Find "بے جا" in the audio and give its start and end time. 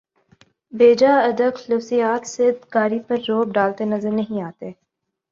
0.73-1.11